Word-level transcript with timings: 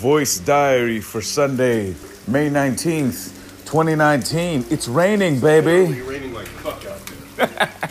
voice 0.00 0.38
diary 0.38 0.98
for 0.98 1.20
Sunday, 1.20 1.94
May 2.26 2.48
19th, 2.48 3.36
2019. 3.66 4.64
It's 4.70 4.88
raining, 4.88 5.40
baby. 5.40 5.92
It's 5.92 6.08
raining 6.08 6.32
like 6.32 6.46
fuck 6.46 6.86
out 6.86 7.06
there. 7.36 7.68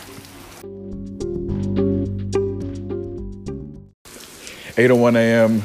8:01 4.74 5.14
a.m. 5.14 5.62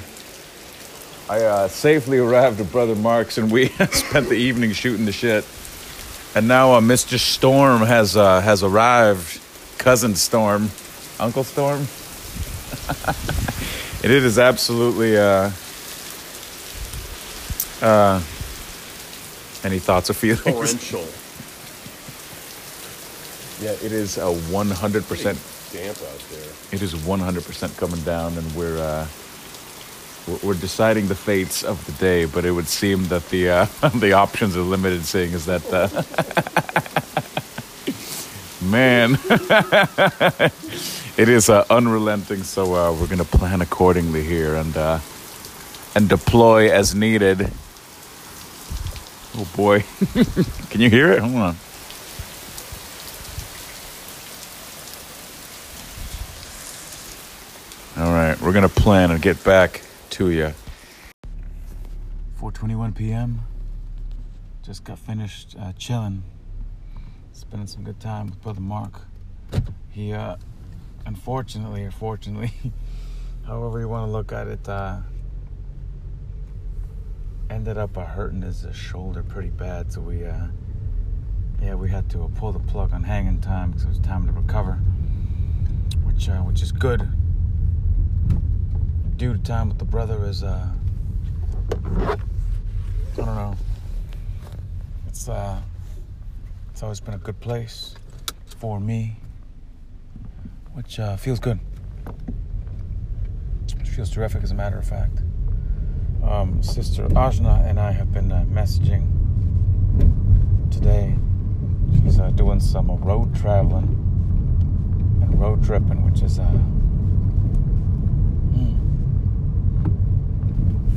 I 1.28 1.44
uh, 1.44 1.68
safely 1.68 2.20
arrived 2.20 2.62
at 2.62 2.72
Brother 2.72 2.94
Mark's, 2.94 3.40
and 3.40 3.52
we 3.52 3.70
spent 3.90 4.30
the 4.30 4.36
evening 4.36 4.72
shooting 4.74 5.06
the 5.06 5.12
shit. 5.12 5.48
And 6.36 6.48
now 6.48 6.74
uh, 6.74 6.80
Mr. 6.80 7.18
Storm 7.18 7.82
has 7.82 8.16
uh, 8.16 8.40
has 8.42 8.62
arrived. 8.62 9.42
Cousin 9.80 10.14
Storm, 10.14 10.70
Uncle 11.20 11.44
Storm. 11.44 11.88
and 14.04 14.12
it 14.12 14.24
is 14.24 14.38
absolutely. 14.38 15.18
Uh, 15.18 15.50
uh, 17.86 18.20
any 19.64 19.80
thoughts 19.80 20.10
or 20.10 20.14
feelings? 20.14 20.44
Torrential. 20.44 21.06
Yeah, 23.62 23.72
it 23.86 23.92
is 23.94 24.18
a 24.18 24.22
100%. 24.52 25.08
Pretty 25.08 25.24
damp 25.24 25.98
out 26.02 26.20
there. 26.32 26.52
It 26.72 26.82
is 26.82 26.94
100% 26.94 27.78
coming 27.78 28.02
down, 28.02 28.38
and 28.38 28.56
we're 28.56 28.78
uh, 28.78 29.08
we're- 30.28 30.40
we're 30.44 30.54
deciding 30.60 31.08
the 31.08 31.16
fates 31.16 31.64
of 31.64 31.84
the 31.86 31.92
day. 31.94 32.26
But 32.26 32.46
it 32.46 32.52
would 32.52 32.68
seem 32.68 33.06
that 33.10 33.30
the 33.30 33.50
uh, 33.50 33.66
the 34.00 34.14
options 34.14 34.58
are 34.58 34.62
limited, 34.62 35.06
seeing 35.06 35.34
as 35.34 35.46
that 35.46 35.64
uh, 35.72 35.88
man, 38.66 39.18
it 41.18 41.30
is 41.30 41.50
uh, 41.50 41.64
unrelenting. 41.70 42.44
So 42.44 42.74
uh, 42.74 42.92
we're 42.94 43.08
gonna 43.08 43.24
plan 43.24 43.62
accordingly 43.62 44.24
here 44.24 44.56
and 44.56 44.76
uh, 44.76 45.00
and 45.96 46.10
deploy 46.10 46.72
as 46.72 46.94
needed. 46.96 47.52
Oh 49.38 49.46
boy, 49.54 49.82
can 50.70 50.80
you 50.80 50.90
hear 50.90 51.12
it? 51.12 51.20
Hold 51.20 51.36
on. 51.36 51.58
All 57.98 58.14
right, 58.14 58.40
we're 58.40 58.54
gonna 58.54 58.70
plan 58.70 59.12
and 59.12 59.22
get 59.22 59.44
back 59.44 59.82
to 60.12 60.30
you. 60.30 60.54
4:21 62.40 62.96
p.m. 62.96 63.42
Just 64.64 64.86
got 64.86 65.00
finished 65.00 65.58
uh, 65.60 65.74
chilling, 65.74 66.24
spending 67.34 67.68
some 67.68 67.84
good 67.84 68.00
time 68.00 68.28
with 68.28 68.42
brother 68.42 68.62
Mark. 68.62 69.02
He, 69.90 70.14
uh, 70.14 70.38
unfortunately 71.06 71.84
or 71.84 71.92
fortunately, 71.92 72.54
however 73.46 73.82
you 73.82 73.90
want 73.90 74.08
to 74.08 74.12
look 74.12 74.32
at 74.32 74.48
it, 74.48 74.70
uh, 74.70 75.00
ended 77.50 77.78
up 77.78 77.98
uh, 77.98 78.06
hurting 78.06 78.42
his 78.42 78.66
uh, 78.66 78.74
shoulder 78.74 79.24
pretty 79.24 79.50
bad. 79.50 79.92
So 79.92 80.02
we, 80.02 80.26
uh, 80.26 80.48
yeah, 81.62 81.76
we 81.76 81.90
had 81.90 82.10
to 82.12 82.24
uh, 82.24 82.28
pull 82.36 82.52
the 82.52 82.60
plug 82.60 82.94
on 82.94 83.04
hanging 83.04 83.42
time 83.42 83.72
because 83.72 83.86
it 83.86 83.90
was 83.90 84.00
time 84.00 84.26
to 84.28 84.32
recover, 84.32 84.74
which, 86.04 86.30
uh, 86.30 86.40
which 86.40 86.62
is 86.62 86.72
good 86.72 87.08
due 89.18 89.32
to 89.32 89.40
time 89.40 89.70
with 89.70 89.78
the 89.78 89.86
brother 89.86 90.26
is 90.26 90.44
uh 90.44 90.68
I 91.72 92.18
don't 93.16 93.36
know. 93.36 93.56
It's 95.08 95.30
uh 95.30 95.62
it's 96.72 96.84
always 96.84 97.00
been 97.00 97.14
a 97.14 97.18
good 97.18 97.40
place 97.40 97.96
for 98.60 98.80
me. 98.80 99.16
Which 100.74 101.00
uh 101.00 101.16
feels 101.16 101.40
good. 101.40 101.60
Which 103.78 103.90
feels 103.90 104.10
terrific 104.10 104.44
as 104.44 104.52
a 104.52 104.56
matter 104.56 104.78
of 104.78 104.86
fact. 104.86 105.22
Um 106.28 106.62
sister 106.64 107.08
Ajna 107.10 107.64
and 107.70 107.80
I 107.80 107.92
have 107.92 108.12
been 108.12 108.32
uh, 108.32 108.46
messaging 108.50 109.12
today. 110.72 111.16
She's 111.94 112.20
uh, 112.20 112.32
doing 112.32 112.60
some 112.60 112.90
uh, 112.90 112.96
road 112.96 113.36
traveling 113.36 113.84
and 115.22 115.40
road 115.40 115.64
tripping, 115.64 116.04
which 116.04 116.24
is 116.24 116.40
uh 116.40 116.44
hmm, 118.54 118.76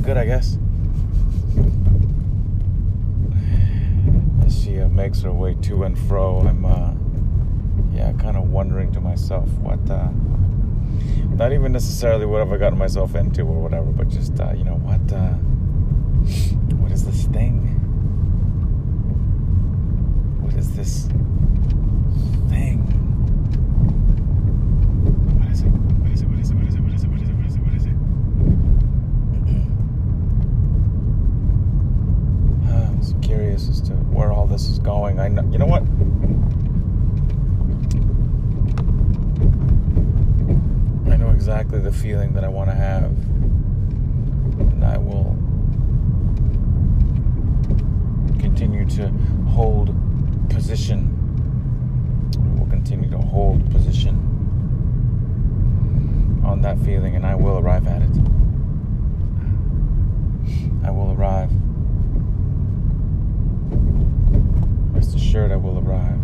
good, 0.01 0.17
I 0.17 0.25
guess. 0.25 0.57
As 4.45 4.59
she 4.63 4.79
uh, 4.79 4.87
makes 4.89 5.21
her 5.21 5.31
way 5.31 5.53
to 5.61 5.83
and 5.83 5.97
fro, 5.97 6.39
I'm, 6.41 6.65
uh, 6.65 6.93
yeah, 7.95 8.13
kind 8.13 8.35
of 8.35 8.49
wondering 8.49 8.91
to 8.93 9.01
myself 9.01 9.47
what, 9.59 9.79
not 11.35 11.53
even 11.53 11.71
necessarily 11.71 12.25
what 12.25 12.39
have 12.39 12.51
I 12.51 12.57
gotten 12.57 12.77
myself 12.77 13.15
into 13.15 13.41
or 13.43 13.61
whatever, 13.61 13.91
but 13.91 14.09
just, 14.09 14.39
uh, 14.39 14.51
you 14.51 14.63
know, 14.63 14.75
what, 14.75 15.11
uh, 15.13 15.33
what 16.77 16.91
is 16.91 17.05
this 17.05 17.25
thing? 17.27 17.61
What 20.41 20.53
is 20.53 20.75
this 20.75 21.05
thing? 22.49 22.79
What 25.39 25.49
is 25.51 25.61
it? 25.61 25.67
What 25.67 26.11
is 26.11 26.21
it? 26.21 26.27
What 26.27 26.39
is 26.39 26.51
it? 26.51 26.55
What 26.55 26.67
is 26.67 26.75
it? 26.75 26.81
What 26.81 26.93
is 26.93 27.03
it? 27.03 27.09
What 27.09 27.21
is 27.21 27.29
it? 27.29 27.35
What 27.35 27.45
is 27.45 27.55
it? 27.55 27.61
What 27.61 27.73
is 27.73 27.85
it? 27.85 27.93
I'm 32.69 33.01
so 33.01 33.15
curious 33.19 33.69
as 33.69 33.81
to 33.81 33.93
where 33.93 34.31
all 34.31 34.45
this 34.45 34.67
is 34.67 34.79
going. 34.79 35.19
I 35.19 35.27
know, 35.29 35.43
you 35.51 35.57
know 35.57 35.65
what? 35.65 35.83
I 41.11 41.17
know 41.17 41.29
exactly 41.59 41.81
the 41.81 41.91
feeling 41.91 42.31
that 42.31 42.45
I 42.45 42.47
want 42.47 42.69
to 42.69 42.75
have, 42.75 43.11
and 44.61 44.81
I 44.81 44.97
will 44.97 45.35
continue 48.39 48.85
to 48.91 49.09
hold 49.49 49.93
position. 50.49 51.13
I 52.33 52.59
will 52.61 52.69
continue 52.69 53.09
to 53.09 53.17
hold 53.17 53.69
position 53.71 54.15
on 56.45 56.61
that 56.61 56.79
feeling, 56.79 57.17
and 57.17 57.25
I 57.25 57.35
will 57.35 57.57
arrive 57.57 57.85
at 57.87 58.03
it. 58.03 58.17
I 60.85 60.91
will 60.91 61.11
arrive. 61.11 61.51
Rest 64.95 65.13
assured, 65.13 65.51
I 65.51 65.57
will 65.57 65.77
arrive. 65.79 66.21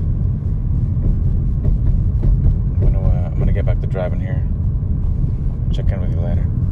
I'm 2.72 2.80
gonna, 2.80 3.02
uh, 3.02 3.28
I'm 3.28 3.38
gonna 3.38 3.52
get 3.52 3.66
back 3.66 3.82
to 3.82 3.88
driving 3.88 4.22
here. 4.22 4.42
Check 5.76 5.92
in 5.92 6.00
with 6.00 6.16
you 6.16 6.22
later. 6.22 6.65